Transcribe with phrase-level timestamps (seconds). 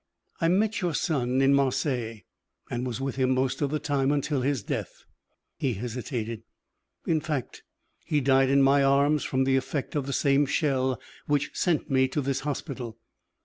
[0.39, 2.21] "I met your son in Marseilles
[2.71, 5.03] and was with him most of the time until his death."
[5.59, 6.41] He hesitated.
[7.05, 7.61] "In fact,
[8.03, 12.07] he died in my arms from the effect of the same shell which sent me
[12.07, 12.97] to this hospital.